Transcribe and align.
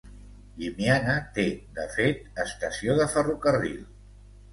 Llimiana 0.59 1.17
té, 1.35 1.43
de 1.79 1.85
fet, 1.97 2.23
estació 2.45 2.97
de 3.01 3.07
ferrocarril. 3.13 3.77